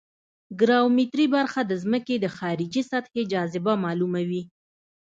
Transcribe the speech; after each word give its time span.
ګراومتري 0.59 1.25
برخه 1.35 1.61
د 1.65 1.71
ځمکې 1.83 2.15
د 2.19 2.25
خارجي 2.37 2.83
ساحې 2.91 3.23
جاذبه 3.31 3.73
معلوموي 3.83 4.43